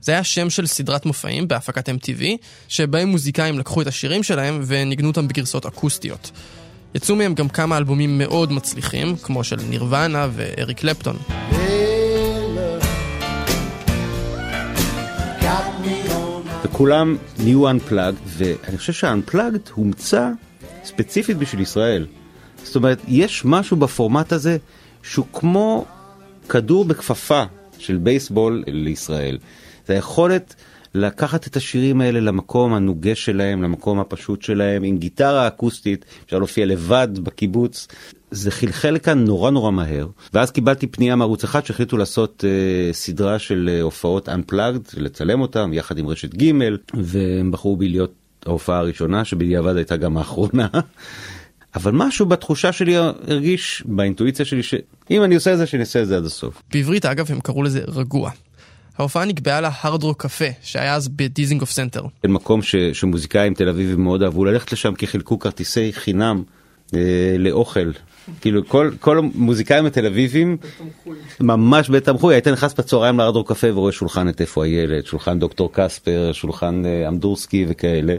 זה 0.00 0.12
היה 0.12 0.24
שם 0.24 0.50
של 0.50 0.66
סדרת 0.66 1.06
מופעים 1.06 1.48
בהפקת 1.48 1.88
MTV, 1.88 2.22
שבהם 2.68 3.08
מוזיקאים 3.08 3.58
לקחו 3.58 3.82
את 3.82 3.86
השירים 3.86 4.22
שלהם 4.22 4.60
וניגנו 4.66 5.08
אותם 5.08 5.28
בגרסאות 5.28 5.66
אקוסטיות. 5.66 6.30
יצאו 6.94 7.16
מהם 7.16 7.34
גם 7.34 7.48
כמה 7.48 7.76
אלבומים 7.76 8.18
מאוד 8.18 8.52
מצליחים, 8.52 9.16
כמו 9.16 9.44
של 9.44 9.56
נירוונה 9.68 10.28
ואריק 10.32 10.78
קלפטון. 10.78 11.16
וכולם 16.64 17.16
נהיו 17.38 17.70
Unplugged, 17.70 18.26
ואני 18.26 18.78
חושב 18.78 18.92
שה-Unplugged 18.92 19.70
הומצא 19.74 20.30
ספציפית 20.84 21.36
בשביל 21.36 21.60
ישראל. 21.60 22.06
זאת 22.64 22.76
אומרת, 22.76 22.98
יש 23.08 23.44
משהו 23.44 23.76
בפורמט 23.76 24.32
הזה 24.32 24.56
שהוא 25.02 25.26
כמו 25.32 25.84
כדור 26.48 26.84
בכפפה 26.84 27.42
של 27.78 27.96
בייסבול 27.96 28.64
לישראל. 28.66 29.38
זה 29.86 29.94
היכולת 29.94 30.54
לקחת 30.94 31.46
את 31.46 31.56
השירים 31.56 32.00
האלה 32.00 32.20
למקום 32.20 32.74
הנוגה 32.74 33.14
שלהם, 33.14 33.62
למקום 33.62 34.00
הפשוט 34.00 34.42
שלהם, 34.42 34.82
עם 34.82 34.98
גיטרה 34.98 35.48
אקוסטית, 35.48 36.04
אפשר 36.24 36.38
להופיע 36.38 36.66
לבד 36.66 37.08
בקיבוץ. 37.18 37.88
זה 38.30 38.50
חלחל 38.50 38.98
כאן 39.02 39.24
נורא 39.24 39.50
נורא 39.50 39.70
מהר, 39.70 40.06
ואז 40.34 40.50
קיבלתי 40.50 40.86
פנייה 40.86 41.16
מערוץ 41.16 41.44
אחד 41.44 41.66
שהחליטו 41.66 41.96
לעשות 41.96 42.44
uh, 42.44 42.94
סדרה 42.94 43.38
של 43.38 43.70
uh, 43.78 43.82
הופעות 43.82 44.28
Unplugged, 44.28 44.94
לצלם 44.96 45.40
אותם 45.40 45.72
יחד 45.72 45.98
עם 45.98 46.08
רשת 46.08 46.34
ג', 46.34 46.52
והם 46.94 47.50
בחרו 47.50 47.76
בי 47.76 47.88
להיות 47.88 48.12
ההופעה 48.46 48.78
הראשונה, 48.78 49.24
שבדיעבד 49.24 49.76
הייתה 49.76 49.96
גם 49.96 50.16
האחרונה. 50.16 50.68
אבל 51.74 51.92
משהו 51.92 52.26
בתחושה 52.26 52.72
שלי 52.72 52.96
הרגיש, 52.96 53.82
באינטואיציה 53.86 54.44
שלי, 54.44 54.62
שאם 54.62 55.24
אני 55.24 55.34
עושה 55.34 55.52
את 55.52 55.58
זה, 55.58 55.66
שאני 55.66 55.80
אעשה 55.80 56.02
את 56.02 56.06
זה 56.06 56.16
עד 56.16 56.24
הסוף. 56.24 56.62
בעברית 56.72 57.06
אגב 57.06 57.26
הם 57.30 57.40
קראו 57.40 57.62
לזה 57.62 57.80
רגוע. 57.88 58.30
ההופעה 58.98 59.24
נקבעה 59.24 59.60
ל 59.60 59.68
Hard 59.68 60.02
Rock 60.02 60.22
Cafe, 60.22 60.44
שהיה 60.62 60.94
אז 60.94 61.08
בדיזינגוף 61.08 61.70
סנטר. 61.70 62.02
מקום 62.24 62.62
ש, 62.62 62.76
שמוזיקאים 62.76 63.54
תל 63.54 63.68
אביבים 63.68 64.04
מאוד 64.04 64.22
אהבו 64.22 64.44
ללכת 64.44 64.72
לשם 64.72 64.94
כי 64.94 65.06
חילקו 65.06 65.38
כרטיסי 65.38 65.92
חינם 65.92 66.42
אה, 66.94 67.36
לאוכל. 67.38 67.90
כאילו 68.40 68.68
כל 68.68 68.90
כל 69.00 69.18
המוזיקאים 69.18 69.86
התל 69.86 70.06
אביבים 70.06 70.56
ממש 71.40 71.88
בית 71.88 72.04
תמחוי 72.04 72.34
היית 72.34 72.48
נכנס 72.48 72.74
בצהריים 72.74 73.18
ל 73.18 73.22
Hard 73.22 73.36
Rock 73.36 73.48
Cafe 73.48 73.66
ורואה 73.72 73.92
שולחן 73.92 74.28
את 74.28 74.40
איפה 74.40 74.64
הילד 74.64 75.06
שולחן 75.06 75.38
דוקטור 75.38 75.70
קספר 75.72 76.30
שולחן 76.32 76.82
אה, 76.86 77.08
אמדורסקי 77.08 77.66
וכאלה 77.68 78.16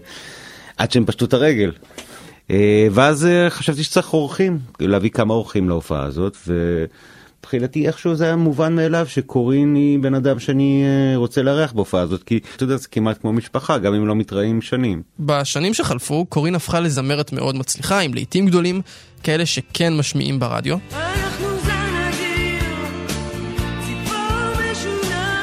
עד 0.77 0.91
שהם 0.91 1.05
פשטו 1.05 1.25
את 1.25 1.34
הרגל. 1.34 1.72
אה, 2.51 2.88
ואז 2.91 3.25
אה, 3.25 3.50
חשבתי 3.50 3.84
שצריך 3.84 4.13
אורחים 4.13 4.60
להביא 4.79 5.10
כמה 5.10 5.34
אורחים 5.34 5.70
להופעה 5.70 6.03
הזאת. 6.03 6.38
ו... 6.48 6.86
מבחינתי 7.46 7.88
איכשהו 7.88 8.16
זה 8.16 8.25
היה 8.25 8.36
מובן 8.36 8.75
מאליו 8.75 9.06
שקורין 9.08 9.75
היא 9.75 10.00
בן 10.00 10.14
אדם 10.14 10.40
שאני 10.40 10.84
אה, 10.86 11.18
רוצה 11.18 11.42
לארח 11.42 11.72
בהופעה 11.72 12.02
הזאת 12.02 12.24
כי 12.24 12.40
אתה 12.56 12.64
יודע 12.64 12.75
זה 12.75 12.88
כמעט 12.88 13.22
כמו 13.22 13.34
משפחה 13.34 13.78
גם 13.78 13.94
אם 13.94 14.08
לא 14.08 14.16
מתראים 14.16 14.62
שנים. 14.62 15.02
בשנים 15.20 15.74
שחלפו 15.74 16.25
קורין 16.25 16.56
הפכה 16.56 16.80
לזמרת 16.80 17.34
מאוד 17.34 17.56
מצליחה 17.56 18.00
עם 18.00 18.14
לעיתים 18.14 18.46
גדולים 18.46 18.82
כאלה 19.24 19.46
שכן 19.46 19.98
משמיעים 19.98 20.40
ברדיו. 20.40 20.78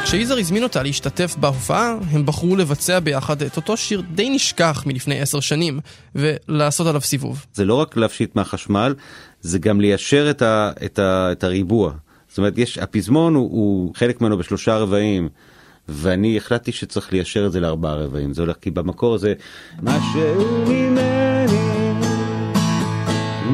כשיזהר 0.05 0.39
הזמין 0.39 0.63
אותה 0.63 0.83
להשתתף 0.83 1.37
בהופעה, 1.37 1.95
הם 2.11 2.27
בחרו 2.27 2.57
לבצע 2.57 3.01
ביחד 3.01 3.43
את 3.43 3.57
אותו 3.57 3.77
שיר 3.77 4.03
די 4.15 4.31
נשכח 4.31 4.83
מלפני 4.87 5.21
עשר 5.21 5.41
שנים, 5.41 5.81
ולעשות 6.15 6.87
עליו 6.87 7.01
סיבוב. 7.01 7.47
זה 7.55 7.65
לא 7.65 7.75
רק 7.75 7.97
להפשיט 7.97 8.37
מהחשמל, 8.37 8.95
זה 9.43 9.59
גם 9.59 9.81
ליישר 9.81 10.31
את, 10.31 10.43
ה, 10.43 10.71
את, 10.85 10.99
ה, 10.99 11.33
את 11.33 11.45
הריבוע. 11.45 11.93
זאת 12.29 12.39
אומרת, 12.39 12.59
יש, 12.59 12.79
הפזמון 12.79 13.35
הוא, 13.35 13.51
הוא 13.51 13.95
חלק 13.95 14.21
ממנו 14.21 14.39
בשלושה 14.39 14.79
רבעים, 14.79 15.29
ואני 15.89 16.37
החלטתי 16.37 16.73
שצריך 16.73 17.13
ליישר 17.13 17.47
את 17.47 17.53
זה 17.53 17.61
לארבעה 17.61 17.95
רבעים. 17.95 18.35
זה 18.35 18.43
הולך 18.43 18.57
כי 18.61 18.71
במקור 18.71 19.19
זה 19.19 19.35
משהו 19.83 20.65
ממני 20.69 21.93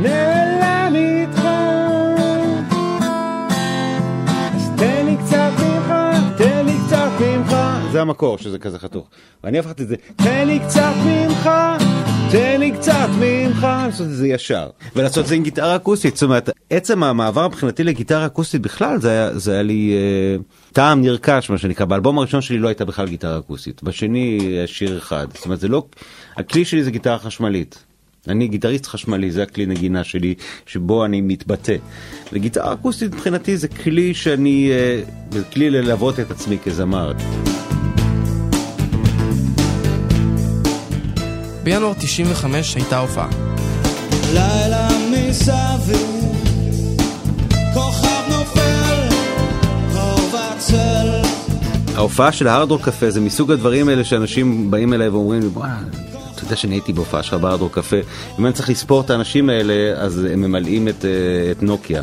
נעלם 0.02 0.92
איתך 0.94 1.42
אז 4.54 4.70
תן 4.76 5.06
לי 5.06 5.16
קצת 5.16 5.50
ממך, 5.58 5.94
תן 6.38 6.66
לי 6.66 6.72
קצת 6.86 7.10
ממך 7.20 7.56
זה 7.92 8.00
המקור 8.00 8.38
שזה 8.38 8.58
כזה 8.58 8.78
חתוך. 8.78 9.08
ואני 9.44 9.58
הפכתי 9.58 9.82
את 9.82 9.88
זה 9.88 9.96
תן 10.16 10.46
לי 10.46 10.60
קצת 10.60 10.94
ממך 11.06 11.50
תן 12.32 12.60
לי 12.60 12.70
קצת 12.70 13.08
ממך, 13.20 13.62
לעשות 13.62 14.06
את 14.06 14.12
זה 14.12 14.28
ישר, 14.28 14.68
ולעשות 14.96 15.24
את 15.24 15.28
זה 15.28 15.34
עם 15.34 15.42
גיטרה 15.42 15.76
אקוסטית, 15.76 16.16
זאת 16.16 16.22
אומרת, 16.22 16.50
עצם 16.70 17.02
המעבר 17.02 17.48
מבחינתי 17.48 17.84
לגיטרה 17.84 18.26
אקוסטית 18.26 18.62
בכלל, 18.62 19.00
זה 19.00 19.10
היה, 19.10 19.38
זה 19.38 19.52
היה 19.52 19.62
לי 19.62 19.92
אה, 19.92 20.36
טעם 20.72 21.02
נרכש, 21.02 21.50
מה 21.50 21.58
שנקרא, 21.58 21.86
באלבום 21.86 22.18
הראשון 22.18 22.40
שלי 22.40 22.58
לא 22.58 22.68
הייתה 22.68 22.84
בכלל 22.84 23.08
גיטרה 23.08 23.38
אקוסטית, 23.38 23.82
בשני 23.82 24.56
שיר 24.66 24.98
אחד, 24.98 25.26
זאת 25.34 25.44
אומרת, 25.44 25.60
זה 25.60 25.68
לא, 25.68 25.86
הכלי 26.36 26.64
שלי 26.64 26.84
זה 26.84 26.90
גיטרה 26.90 27.18
חשמלית. 27.18 27.84
אני 28.28 28.48
גיטריסט 28.48 28.86
חשמלי, 28.86 29.30
זה 29.30 29.42
הכלי 29.42 29.66
נגינה 29.66 30.04
שלי, 30.04 30.34
שבו 30.66 31.04
אני 31.04 31.20
מתבטא. 31.20 31.76
וגיטרה 32.32 32.72
אקוסטית 32.72 33.14
מבחינתי 33.14 33.56
זה 33.56 33.68
כלי 33.68 34.14
שאני, 34.14 34.70
אה, 34.70 35.02
זה 35.30 35.44
כלי 35.44 35.70
ללוות 35.70 36.20
את 36.20 36.30
עצמי 36.30 36.58
כזמר. 36.64 37.12
בינואר 41.68 41.92
95 41.98 42.74
הייתה 42.74 42.98
הופעה. 42.98 43.28
לילה 44.32 44.88
מסביב, 45.10 46.06
כוכב 47.74 48.22
נופל, 48.30 49.08
וצל. 50.28 51.08
ההופעה 51.96 52.32
של 52.32 52.48
ההרדרוק 52.48 52.84
קפה 52.84 53.10
זה 53.10 53.20
מסוג 53.20 53.50
הדברים 53.52 53.88
האלה 53.88 54.04
שאנשים 54.04 54.70
באים 54.70 54.92
אליי 54.92 55.08
ואומרים 55.08 55.42
לי, 55.42 55.48
בואנה, 55.48 55.80
אתה 56.34 56.44
יודע 56.44 56.56
שאני 56.56 56.74
הייתי 56.74 56.92
בהופעה 56.92 57.22
שלך 57.22 57.34
בהרדרוק 57.34 57.74
קפה. 57.78 57.96
אם 58.38 58.46
אני 58.46 58.54
צריך 58.54 58.70
לספור 58.70 59.00
את 59.00 59.10
האנשים 59.10 59.50
האלה, 59.50 59.74
אז 59.96 60.24
הם 60.24 60.40
ממלאים 60.40 60.88
את, 60.88 61.04
אה, 61.04 61.50
את 61.50 61.62
נוקיה. 61.62 62.02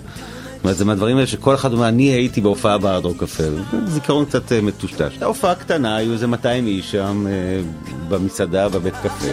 אומרת, 0.65 0.77
זה 0.77 0.85
מהדברים 0.85 1.15
האלה 1.17 1.27
שכל 1.27 1.55
אחד 1.55 1.73
אומר, 1.73 1.87
אני 1.87 2.03
הייתי 2.03 2.41
בהופעה 2.41 2.77
בהרדרוק 2.77 3.17
קפה. 3.17 3.43
זה 3.43 3.87
זיכרון 3.87 4.25
קצת 4.25 4.51
אה, 4.51 4.61
מטושטש. 4.61 5.17
הופעה 5.23 5.55
קטנה, 5.55 5.95
היו 5.95 6.13
איזה 6.13 6.27
200 6.27 6.67
איש 6.67 6.91
שם 6.91 7.27
אה, 7.27 7.61
במסעדה, 8.09 8.69
בבית 8.69 8.93
קפה. 9.03 9.27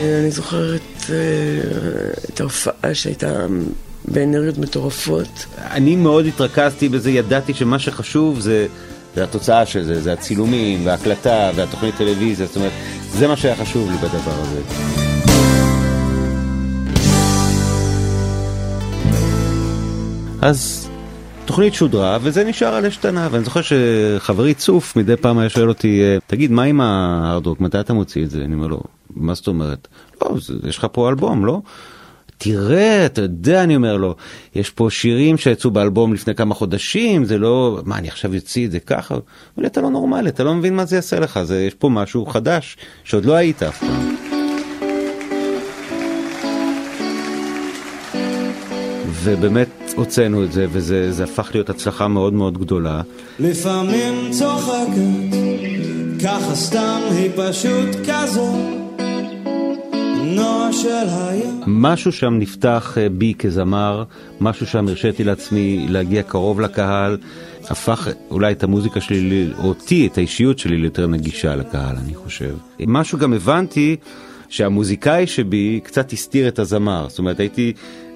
אני 0.00 0.30
זוכרת 0.30 0.80
אה, 1.10 1.16
את 2.30 2.40
ההופעה 2.40 2.94
שהייתה 2.94 3.46
באנרגיות 4.08 4.58
מטורפות. 4.58 5.46
אני 5.58 5.96
מאוד 5.96 6.26
התרכזתי 6.26 6.88
בזה, 6.88 7.10
ידעתי 7.10 7.54
שמה 7.54 7.78
שחשוב 7.78 8.40
זה, 8.40 8.66
זה 9.16 9.24
התוצאה 9.24 9.66
של 9.66 9.84
זה, 9.84 10.00
זה 10.00 10.12
הצילומים 10.12 10.86
וההקלטה 10.86 11.50
והתוכנית 11.54 11.94
טלוויזיה, 11.96 12.46
זאת 12.46 12.56
אומרת, 12.56 12.72
זה 13.12 13.28
מה 13.28 13.36
שהיה 13.36 13.56
חשוב 13.56 13.90
לי 13.90 13.96
בדבר 13.96 14.32
הזה. 14.40 14.60
אז 20.42 20.88
תוכנית 21.44 21.74
שודרה, 21.74 22.18
וזה 22.22 22.44
נשאר 22.44 22.74
על 22.74 22.86
אשתנה, 22.86 23.28
ואני 23.30 23.44
זוכר 23.44 23.60
שחברי 23.62 24.54
צוף 24.54 24.96
מדי 24.96 25.16
פעם 25.16 25.38
היה 25.38 25.48
שואל 25.48 25.68
אותי, 25.68 26.02
תגיד, 26.26 26.50
מה 26.50 26.62
עם 26.62 26.80
ההרדוק, 26.80 27.60
מתי 27.60 27.80
אתה 27.80 27.92
מוציא 27.92 28.24
את 28.24 28.30
זה? 28.30 28.44
אני 28.44 28.54
אומר 28.54 28.66
לו, 28.66 28.80
מה 29.16 29.34
זאת 29.34 29.46
אומרת? 29.46 29.88
לא, 30.22 30.30
זה, 30.40 30.54
יש 30.68 30.78
לך 30.78 30.86
פה 30.92 31.08
אלבום, 31.08 31.46
לא? 31.46 31.60
תראה, 32.44 33.06
אתה 33.06 33.22
יודע, 33.22 33.62
אני 33.62 33.76
אומר 33.76 33.96
לו, 33.96 34.14
יש 34.54 34.70
פה 34.70 34.88
שירים 34.90 35.36
שיצאו 35.38 35.70
באלבום 35.70 36.14
לפני 36.14 36.34
כמה 36.34 36.54
חודשים, 36.54 37.24
זה 37.24 37.38
לא, 37.38 37.80
מה, 37.84 37.98
אני 37.98 38.08
עכשיו 38.08 38.34
אוציא 38.34 38.66
את 38.66 38.70
זה 38.70 38.80
ככה? 38.80 39.14
הוא 39.14 39.22
אומר 39.56 39.62
לי, 39.62 39.66
אתה 39.66 39.80
לא 39.80 39.90
נורמלי, 39.90 40.28
אתה 40.28 40.44
לא 40.44 40.54
מבין 40.54 40.76
מה 40.76 40.84
זה 40.84 40.96
יעשה 40.96 41.20
לך, 41.20 41.40
זה, 41.42 41.62
יש 41.62 41.74
פה 41.74 41.88
משהו 41.88 42.26
חדש, 42.26 42.76
שעוד 43.04 43.24
לא 43.24 43.34
היית 43.34 43.62
אף 43.62 43.80
פעם. 43.80 44.14
ובאמת 49.24 49.68
הוצאנו 49.96 50.44
את 50.44 50.52
זה, 50.52 50.66
וזה 50.72 51.12
זה 51.12 51.24
הפך 51.24 51.50
להיות 51.54 51.70
הצלחה 51.70 52.08
מאוד 52.08 52.32
מאוד 52.32 52.58
גדולה. 52.58 53.00
לפעמים 53.38 54.30
צוחקת, 54.30 55.36
ככה 56.24 56.54
סתם 56.54 57.00
היא 57.10 57.30
פשוט 57.36 58.06
נועה 58.06 58.81
של 60.72 61.06
הים. 61.08 61.60
משהו 61.66 62.12
שם 62.12 62.34
נפתח 62.38 62.98
אה, 62.98 63.08
בי 63.08 63.34
כזמר, 63.38 64.04
משהו 64.40 64.66
שם 64.66 64.88
הרשיתי 64.88 65.24
לעצמי 65.24 65.86
להגיע 65.88 66.22
קרוב 66.22 66.60
לקהל, 66.60 67.18
הפך 67.70 68.08
אולי 68.30 68.52
את 68.52 68.62
המוזיקה 68.62 69.00
שלי, 69.00 69.48
אותי, 69.58 70.06
את 70.06 70.18
האישיות 70.18 70.58
שלי 70.58 70.78
ליותר 70.78 71.06
נגישה 71.06 71.56
לקהל, 71.56 71.96
אני 71.96 72.14
חושב. 72.14 72.54
משהו 72.86 73.18
גם 73.18 73.32
הבנתי 73.32 73.96
שהמוזיקאי 74.48 75.26
שבי 75.26 75.80
קצת 75.84 76.12
הסתיר 76.12 76.48
את 76.48 76.58
הזמר, 76.58 77.06
זאת 77.08 77.18
אומרת 77.18 77.40
הייתי 77.40 77.72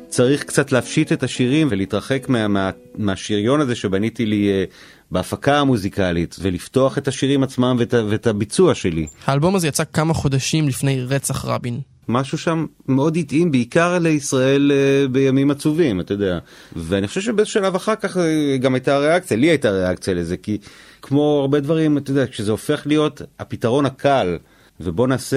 צריך 0.08 0.44
קצת 0.44 0.72
להפשיט 0.72 1.12
את 1.12 1.22
השירים 1.22 1.68
ולהתרחק 1.70 2.28
מה, 2.28 2.48
מה, 2.48 2.70
מהשריון 2.94 3.60
הזה 3.60 3.75
שבניתי 3.75 4.26
לי 4.26 4.48
uh, 4.48 4.75
בהפקה 5.10 5.59
המוזיקלית 5.59 6.37
ולפתוח 6.40 6.98
את 6.98 7.09
השירים 7.09 7.42
עצמם 7.42 7.76
ואת, 7.78 7.94
ואת 8.09 8.26
הביצוע 8.26 8.74
שלי. 8.74 9.07
האלבום 9.26 9.54
הזה 9.54 9.68
יצא 9.68 9.85
כמה 9.92 10.14
חודשים 10.14 10.68
לפני 10.68 11.00
רצח 11.00 11.44
רבין. 11.44 11.81
משהו 12.09 12.38
שם 12.38 12.66
מאוד 12.88 13.16
התאים, 13.16 13.51
בעיקר 13.51 13.99
לישראל 13.99 14.73
uh, 14.73 15.09
בימים 15.09 15.51
עצובים, 15.51 16.01
אתה 16.01 16.14
יודע. 16.14 16.38
ואני 16.77 17.09
חושב 17.09 17.21
שבאיזשהו 17.21 17.62
שלב 17.62 17.75
אחר 17.75 17.95
כך 17.95 18.16
uh, 18.16 18.21
גם 18.61 18.75
הייתה 18.75 18.99
ריאקציה, 18.99 19.37
לי 19.37 19.47
הייתה 19.47 19.71
ריאקציה 19.71 20.14
לזה, 20.14 20.37
כי 20.37 20.59
כמו 21.03 21.38
הרבה 21.40 21.61
דברים, 21.61 21.99
אתה 21.99 22.11
יודע, 22.11 22.27
כשזה 22.27 22.51
הופך 22.51 22.83
להיות 22.87 23.23
הפתרון 23.38 23.87
הקל, 23.87 24.38
ובוא 24.81 25.07
נעשה 25.07 25.37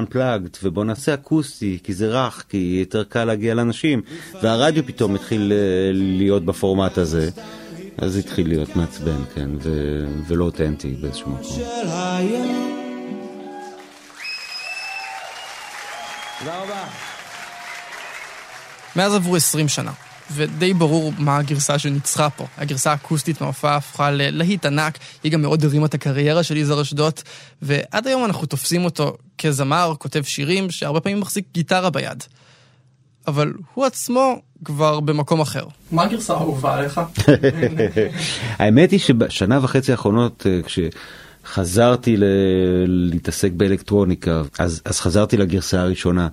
Unplugged, 0.00 0.58
ובוא 0.62 0.84
נעשה 0.84 1.14
אקוסטי, 1.14 1.78
כי 1.82 1.94
זה 1.94 2.08
רך, 2.08 2.44
כי 2.48 2.76
יותר 2.80 3.04
קל 3.04 3.24
להגיע 3.24 3.54
לאנשים, 3.54 4.02
והרדיו 4.42 4.86
פתאום 4.86 5.14
התחיל 5.14 5.52
uh, 5.52 5.96
להיות 5.96 6.44
בפורמט 6.44 6.98
הזה. 6.98 7.30
אז 7.98 8.16
התחיל 8.16 8.48
להיות 8.48 8.76
מעצבן, 8.76 9.20
כן, 9.34 9.50
ו- 9.62 10.06
ולא 10.26 10.44
אותנטי 10.44 10.96
באיזשהו 11.00 11.30
מקום. 11.30 12.65
תודה 16.46 16.62
רבה. 16.62 16.84
מאז 18.96 19.14
עברו 19.14 19.36
20 19.36 19.68
שנה, 19.68 19.92
ודי 20.32 20.74
ברור 20.74 21.12
מה 21.18 21.36
הגרסה 21.36 21.78
שניצחה 21.78 22.30
פה. 22.30 22.46
הגרסה 22.56 22.90
האקוסטית 22.90 23.40
מההופעה 23.40 23.76
הפכה 23.76 24.10
ללהיט 24.10 24.66
ענק, 24.66 24.98
היא 25.22 25.32
גם 25.32 25.42
מאוד 25.42 25.64
הרימה 25.64 25.86
את 25.86 25.94
הקריירה 25.94 26.42
של 26.42 26.56
יזהר 26.56 26.82
אשדוד, 26.82 27.12
ועד 27.62 28.06
היום 28.06 28.24
אנחנו 28.24 28.46
תופסים 28.46 28.84
אותו 28.84 29.16
כזמר, 29.38 29.92
כותב 29.98 30.22
שירים, 30.22 30.70
שהרבה 30.70 31.00
פעמים 31.00 31.20
מחזיק 31.20 31.44
גיטרה 31.54 31.90
ביד. 31.90 32.24
אבל 33.26 33.52
הוא 33.74 33.84
עצמו 33.84 34.40
כבר 34.64 35.00
במקום 35.00 35.40
אחר. 35.40 35.64
מה 35.92 36.02
הגרסה 36.02 36.34
האהובה 36.34 36.74
עליך? 36.74 37.00
האמת 38.58 38.90
היא 38.90 39.00
שבשנה 39.00 39.58
וחצי 39.62 39.92
האחרונות, 39.92 40.46
אה, 40.46 40.60
כשחזרתי 41.50 42.16
ל- 42.16 42.24
להתעסק 42.86 43.52
באלקטרוניקה, 43.52 44.42
אז, 44.58 44.80
אז 44.84 45.00
חזרתי 45.00 45.36
לגרסה 45.36 45.80
הראשונה. 45.80 46.28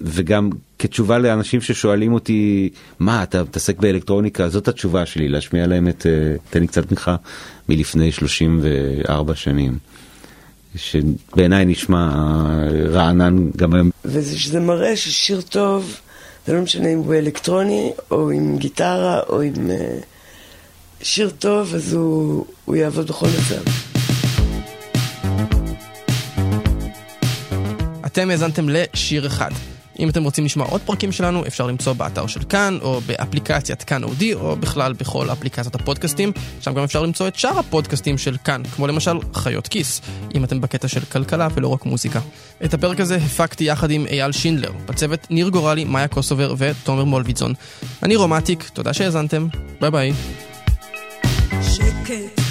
וגם 0.00 0.50
כתשובה 0.78 1.18
לאנשים 1.18 1.60
ששואלים 1.60 2.12
אותי, 2.12 2.68
מה, 2.98 3.22
אתה 3.22 3.42
מתעסק 3.42 3.78
באלקטרוניקה? 3.78 4.48
זאת 4.48 4.68
התשובה 4.68 5.06
שלי, 5.06 5.28
להשמיע 5.28 5.66
להם 5.66 5.88
את, 5.88 6.06
אה, 6.06 6.36
תן 6.50 6.60
לי 6.60 6.66
קצת 6.66 6.86
תמיכה, 6.86 7.16
מלפני 7.68 8.12
34 8.12 9.34
שנים. 9.34 9.78
שבעיניי 10.76 11.64
נשמע 11.64 12.08
אה, 12.14 12.90
רענן 12.90 13.50
גם 13.56 13.74
היום. 13.74 13.90
וזה 14.04 14.60
מראה 14.60 14.96
ששיר 14.96 15.40
טוב, 15.40 15.96
זה 16.46 16.52
לא 16.52 16.60
משנה 16.60 16.88
אם 16.88 16.98
הוא 16.98 17.14
אלקטרוני, 17.14 17.92
או 18.10 18.30
עם 18.30 18.58
גיטרה, 18.58 19.20
או 19.28 19.40
עם... 19.40 19.70
אה, 19.70 19.98
שיר 21.02 21.30
טוב, 21.38 21.74
אז 21.74 21.92
הוא, 21.92 22.46
הוא 22.64 22.76
יעבוד 22.76 23.06
בכל 23.06 23.26
מצב. 23.26 23.91
אתם 28.12 28.30
האזנתם 28.30 28.68
לשיר 28.68 29.26
אחד. 29.26 29.50
אם 29.98 30.08
אתם 30.08 30.24
רוצים 30.24 30.44
לשמוע 30.44 30.66
עוד 30.66 30.80
פרקים 30.80 31.12
שלנו, 31.12 31.46
אפשר 31.46 31.66
למצוא 31.66 31.92
באתר 31.92 32.26
של 32.26 32.42
כאן, 32.42 32.78
או 32.82 33.00
באפליקציית 33.00 33.82
כאן 33.82 34.04
אודי, 34.04 34.34
או 34.34 34.56
בכלל 34.56 34.92
בכל 34.92 35.30
אפליקציית 35.32 35.74
הפודקאסטים. 35.74 36.32
שם 36.60 36.74
גם 36.74 36.82
אפשר 36.82 37.02
למצוא 37.02 37.28
את 37.28 37.36
שאר 37.36 37.58
הפודקאסטים 37.58 38.18
של 38.18 38.36
כאן, 38.44 38.62
כמו 38.76 38.86
למשל 38.86 39.18
חיות 39.34 39.68
כיס, 39.68 40.00
אם 40.34 40.44
אתם 40.44 40.60
בקטע 40.60 40.88
של 40.88 41.00
כלכלה 41.00 41.48
ולא 41.54 41.68
רק 41.68 41.86
מוזיקה. 41.86 42.20
את 42.64 42.74
הפרק 42.74 43.00
הזה 43.00 43.16
הפקתי 43.16 43.64
יחד 43.64 43.90
עם 43.90 44.06
אייל 44.06 44.32
שינדלר, 44.32 44.72
בצוות 44.86 45.26
ניר 45.30 45.48
גורלי, 45.48 45.84
מאיה 45.84 46.08
קוסובר 46.08 46.54
ותומר 46.58 47.04
מולוידזון. 47.04 47.54
אני 48.02 48.16
רום 48.16 48.36
אטיק, 48.36 48.68
תודה 48.72 48.92
שהאזנתם, 48.92 49.46
ביי 49.80 49.90
ביי. 49.90 50.12
שקט 51.62 52.42